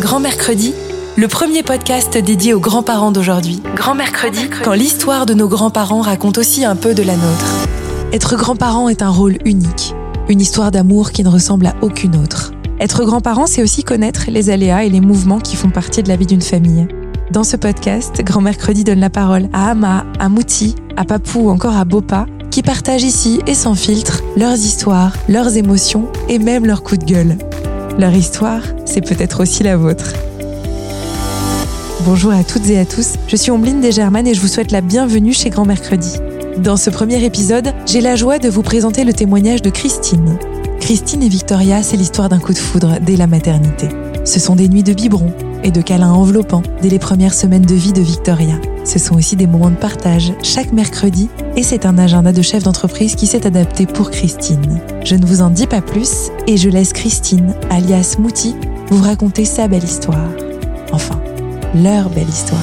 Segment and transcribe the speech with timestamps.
[0.00, 0.72] Grand Mercredi,
[1.18, 3.62] le premier podcast dédié aux grands-parents d'aujourd'hui.
[3.76, 7.66] Grand Mercredi, quand l'histoire de nos grands-parents raconte aussi un peu de la nôtre.
[8.10, 9.94] Être grand-parent est un rôle unique,
[10.30, 12.52] une histoire d'amour qui ne ressemble à aucune autre.
[12.80, 16.16] Être grand-parent, c'est aussi connaître les aléas et les mouvements qui font partie de la
[16.16, 16.88] vie d'une famille.
[17.30, 21.50] Dans ce podcast, Grand Mercredi donne la parole à Ama, à Mouti, à Papou ou
[21.50, 26.64] encore à Bopa, qui partagent ici et sans filtre leurs histoires, leurs émotions et même
[26.64, 27.36] leurs coups de gueule.
[27.98, 30.12] Leur histoire, c'est peut-être aussi la vôtre.
[32.04, 34.80] Bonjour à toutes et à tous, je suis Ombline Desgermanes et je vous souhaite la
[34.80, 36.16] bienvenue chez Grand Mercredi.
[36.58, 40.38] Dans ce premier épisode, j'ai la joie de vous présenter le témoignage de Christine.
[40.80, 43.88] Christine et Victoria, c'est l'histoire d'un coup de foudre dès la maternité.
[44.24, 47.74] Ce sont des nuits de biberon et de câlins enveloppants dès les premières semaines de
[47.74, 48.54] vie de Victoria.
[48.84, 52.62] Ce sont aussi des moments de partage chaque mercredi et c'est un agenda de chef
[52.64, 54.80] d'entreprise qui s'est adapté pour Christine.
[55.04, 58.56] Je ne vous en dis pas plus et je laisse Christine, alias Mouti,
[58.90, 60.28] vous raconter sa belle histoire.
[60.90, 61.22] Enfin,
[61.76, 62.60] leur belle histoire.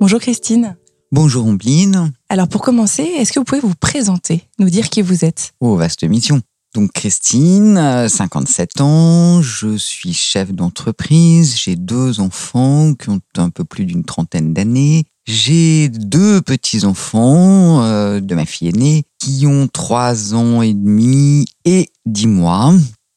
[0.00, 0.78] Bonjour Christine.
[1.12, 2.12] Bonjour Ombline.
[2.30, 5.52] Alors pour commencer, est-ce que vous pouvez vous présenter, nous dire qui vous êtes?
[5.60, 6.40] Oh, vaste mission.
[6.74, 13.64] Donc Christine, 57 ans, je suis chef d'entreprise, j'ai deux enfants qui ont un peu
[13.64, 15.04] plus d'une trentaine d'années.
[15.30, 21.90] J'ai deux petits-enfants euh, de ma fille aînée qui ont trois ans et demi et
[22.06, 22.72] dix mois.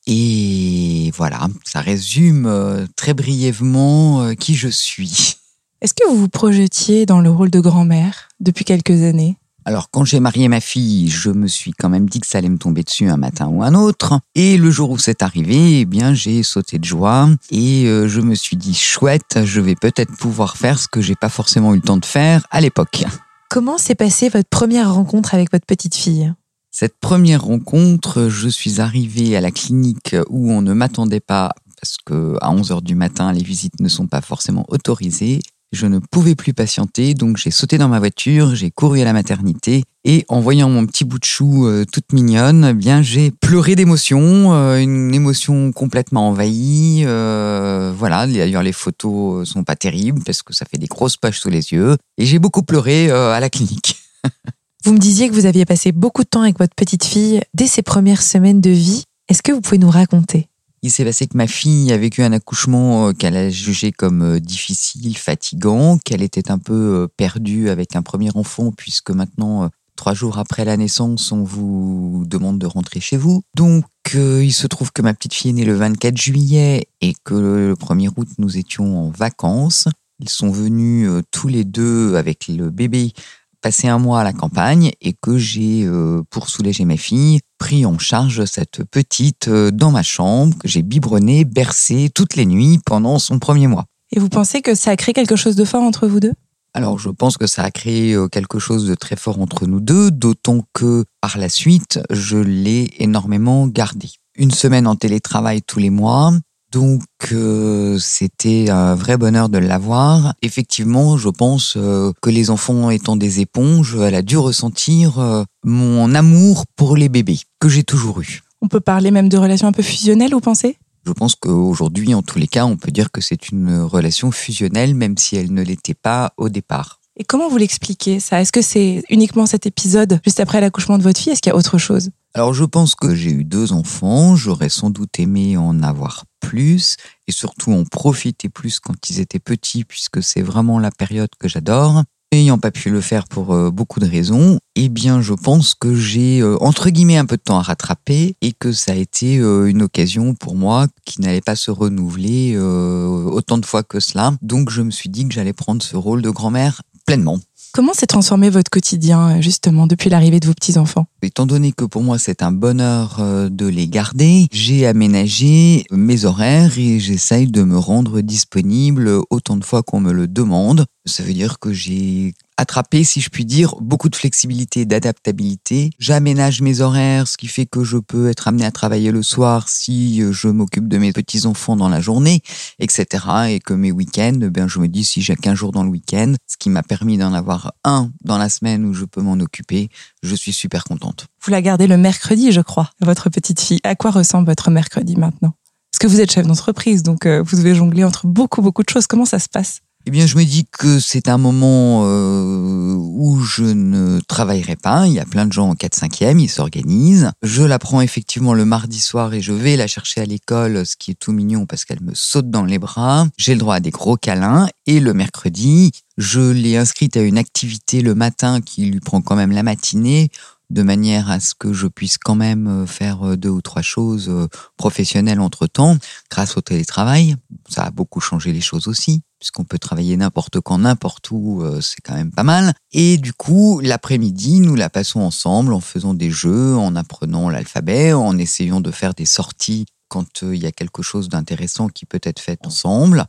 [0.08, 5.38] Et voilà, ça résume euh, très brièvement euh, qui je suis.
[5.82, 9.38] Est-ce que vous vous projetiez dans le rôle de grand-mère depuis quelques années?
[9.66, 12.50] Alors quand j'ai marié ma fille, je me suis quand même dit que ça allait
[12.50, 14.20] me tomber dessus un matin ou un autre.
[14.36, 18.22] Et le jour où c'est arrivé, eh bien j'ai sauté de joie et euh, je
[18.22, 21.78] me suis dit chouette, je vais peut-être pouvoir faire ce que j'ai pas forcément eu
[21.78, 23.06] le temps de faire à l'époque.
[23.50, 26.34] Comment s'est passée votre première rencontre avec votre petite fille?
[26.72, 31.52] Cette première rencontre, je suis arrivé à la clinique où on ne m'attendait pas
[31.82, 35.42] parce que à 11 heures du matin, les visites ne sont pas forcément autorisées.
[35.72, 39.14] Je ne pouvais plus patienter, donc j'ai sauté dans ma voiture, j'ai couru à la
[39.14, 43.32] maternité et en voyant mon petit bout de chou euh, toute mignonne, eh bien j'ai
[43.32, 47.04] pleuré d'émotion, euh, une émotion complètement envahie.
[47.06, 51.40] Euh, voilà, d'ailleurs les photos sont pas terribles parce que ça fait des grosses pages
[51.40, 53.96] sous les yeux et j'ai beaucoup pleuré à la clinique.
[54.84, 57.68] vous me disiez que vous aviez passé beaucoup de temps avec votre petite fille dès
[57.68, 59.04] ses premières semaines de vie.
[59.30, 60.50] Est-ce que vous pouvez nous raconter?
[60.84, 64.24] Il s'est passé que ma fille a vécu un accouchement euh, qu'elle a jugé comme
[64.24, 69.70] euh, difficile, fatigant, qu'elle était un peu euh, perdue avec un premier enfant, puisque maintenant,
[69.96, 73.44] trois jours après la naissance, on vous demande de rentrer chez vous.
[73.56, 77.36] Donc, il se trouve que ma petite fille est née le 24 juillet et que
[77.36, 79.88] le 1er août, nous étions en vacances.
[80.20, 83.14] Ils sont venus tous les deux avec le bébé
[83.62, 87.86] passer un mois à la campagne et que j'ai, euh, pour soulager ma fille, pris
[87.86, 92.80] en charge cette petite euh, dans ma chambre, que j'ai biberonné, bercé toutes les nuits
[92.86, 93.86] pendant son premier mois.
[94.12, 96.34] Et vous pensez que ça a créé quelque chose de fort entre vous deux?
[96.74, 99.80] Alors je pense que ça a créé euh, quelque chose de très fort entre nous
[99.80, 104.10] deux, d'autant que par la suite, je l'ai énormément gardé.
[104.38, 106.34] Une semaine en télétravail tous les mois,
[106.72, 110.34] donc euh, c'était un vrai bonheur de l'avoir.
[110.42, 115.44] Effectivement, je pense euh, que les enfants étant des éponges, elle a dû ressentir euh,
[115.64, 118.42] mon amour pour les bébés que j'ai toujours eu.
[118.62, 120.78] On peut parler même de relations un peu fusionnelles, vous pensez?
[121.06, 124.94] Je pense qu'aujourd'hui, en tous les cas, on peut dire que c'est une relation fusionnelle,
[124.94, 127.00] même si elle ne l'était pas au départ.
[127.18, 128.40] Et comment vous l'expliquez ça?
[128.40, 131.34] Est-ce que c'est uniquement cet épisode juste après l'accouchement de votre fille?
[131.34, 132.12] Est-ce qu'il y a autre chose?
[132.34, 136.98] Alors je pense que j'ai eu deux enfants, j'aurais sans doute aimé en avoir plus
[137.28, 141.48] et surtout en profiter plus quand ils étaient petits puisque c'est vraiment la période que
[141.48, 142.04] j'adore.
[142.34, 145.94] N'ayant pas pu le faire pour euh, beaucoup de raisons, eh bien je pense que
[145.94, 149.38] j'ai euh, entre guillemets un peu de temps à rattraper et que ça a été
[149.38, 154.34] euh, une occasion pour moi qui n'allait pas se renouveler autant de fois que cela.
[154.42, 157.40] Donc je me suis dit que j'allais prendre ce rôle de grand-mère pleinement.
[157.74, 161.06] Comment s'est transformé votre quotidien justement depuis l'arrivée de vos petits-enfants?
[161.22, 166.26] Étant donné que pour moi c'est un bonheur euh, de les garder, j'ai aménagé mes
[166.26, 170.86] horaires et j'essaye de me rendre disponible autant de fois qu'on me le demande.
[171.06, 175.90] Ça veut dire que j'ai attraper, si je puis dire, beaucoup de flexibilité, d'adaptabilité.
[176.00, 179.68] J'aménage mes horaires, ce qui fait que je peux être amené à travailler le soir
[179.68, 182.42] si euh, je m'occupe de mes petits-enfants dans la journée,
[182.80, 183.26] etc.
[183.50, 186.34] Et que mes week-ends, ben, je me dis si j'ai qu'un jour dans le week-end,
[186.48, 189.90] ce qui m'a permis d'en avoir un dans la semaine où je peux m'en occuper,
[190.24, 191.28] je suis super contente.
[191.44, 193.80] Vous la gardez le mercredi, je crois, votre petite fille.
[193.84, 195.54] À quoi ressemble votre mercredi maintenant?
[195.92, 198.90] Parce que vous êtes chef d'entreprise, donc euh, vous devez jongler entre beaucoup, beaucoup de
[198.90, 199.08] choses.
[199.08, 199.82] Comment ça se passe?
[200.08, 205.06] Eh bien, je me dis que c'est un moment euh, où je ne travaillerai pas.
[205.06, 207.32] Il y a plein de gens en 4-5e, ils s'organisent.
[207.44, 210.96] Je la prends effectivement le mardi soir et je vais la chercher à l'école, ce
[210.96, 213.28] qui est tout mignon parce qu'elle me saute dans les bras.
[213.38, 214.68] J'ai le droit à des gros câlins.
[214.88, 219.36] Et le mercredi, je l'ai inscrite à une activité le matin qui lui prend quand
[219.36, 220.32] même la matinée
[220.72, 223.82] de manière à ce que je puisse quand même euh, faire euh, deux ou trois
[223.82, 224.32] choses
[224.78, 225.98] professionnelles entre temps,
[226.30, 227.36] grâce au télétravail.
[227.70, 232.00] Ça a beaucoup changé les choses aussi, puisqu'on peut travailler n'importe quand, n'importe où, c'est
[232.02, 232.74] quand même pas mal.
[232.94, 238.14] Et du coup, l'après-midi, nous la passons ensemble en faisant des jeux, en apprenant l'alphabet,
[238.14, 242.22] en essayant de faire des sorties quand il y a quelque chose d'intéressant qui peut
[242.24, 243.26] être fait ensemble.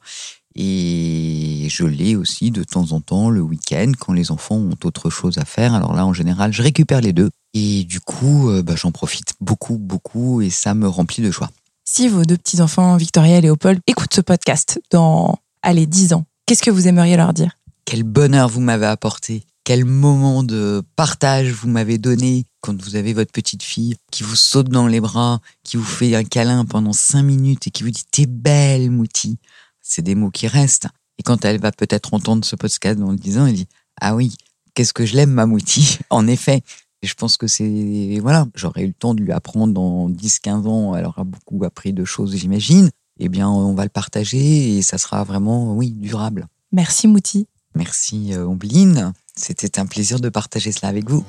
[0.55, 5.09] Et je l'ai aussi de temps en temps le week-end quand les enfants ont autre
[5.09, 5.75] chose à faire.
[5.75, 7.31] Alors là, en général, je récupère les deux.
[7.55, 11.51] Et du coup, euh, bah, j'en profite beaucoup, beaucoup et ça me remplit de joie.
[11.85, 16.63] Si vos deux petits-enfants, Victoria et Léopold, écoutent ce podcast dans, allez, 10 ans, qu'est-ce
[16.63, 17.59] que vous aimeriez leur dire?
[17.85, 23.13] Quel bonheur vous m'avez apporté quel moment de partage vous m'avez donné quand vous avez
[23.13, 26.93] votre petite fille qui vous saute dans les bras, qui vous fait un câlin pendant
[26.93, 29.39] cinq minutes et qui vous dit T'es belle, Mouti
[29.83, 30.89] c'est des mots qui restent.
[31.19, 33.69] Et quand elle va peut-être entendre ce podcast en le disant, elle dit
[34.01, 34.35] Ah oui,
[34.75, 36.63] qu'est-ce que je l'aime, Mamouti En effet.
[37.03, 38.19] Et je pense que c'est.
[38.21, 40.97] Voilà, j'aurais eu le temps de lui apprendre dans 10-15 ans.
[40.97, 42.91] Elle aura beaucoup appris de choses, j'imagine.
[43.25, 46.49] Eh bien, on va le partager et ça sera vraiment, oui, durable.
[46.73, 47.47] Merci, Mouti.
[47.77, 49.13] Merci, euh, Ombline.
[49.37, 51.25] C'était un plaisir de partager cela avec vous.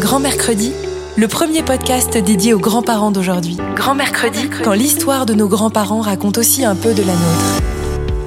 [0.00, 0.72] Grand mercredi
[1.18, 3.56] le premier podcast dédié aux grands-parents d'aujourd'hui.
[3.74, 7.77] Grand mercredi, quand l'histoire de nos grands-parents raconte aussi un peu de la nôtre.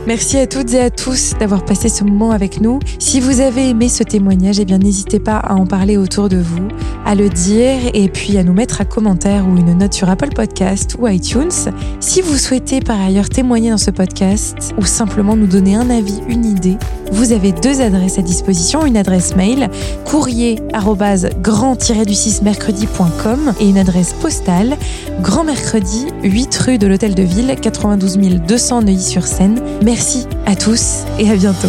[0.07, 2.79] Merci à toutes et à tous d'avoir passé ce moment avec nous.
[2.97, 6.37] Si vous avez aimé ce témoignage, eh bien n'hésitez pas à en parler autour de
[6.37, 6.69] vous,
[7.05, 10.29] à le dire et puis à nous mettre un commentaire ou une note sur Apple
[10.29, 11.51] Podcast ou iTunes.
[11.99, 16.19] Si vous souhaitez par ailleurs témoigner dans ce podcast ou simplement nous donner un avis,
[16.27, 16.77] une idée,
[17.11, 19.69] vous avez deux adresses à disposition, une adresse mail
[20.05, 24.77] courrier grand-du6 mercredi.com et une adresse postale
[25.21, 28.17] grand mercredi 8 rue de l'Hôtel de Ville 92
[28.47, 29.61] 200 Neuilly-sur-Seine.
[29.91, 31.67] Merci à tous et à bientôt.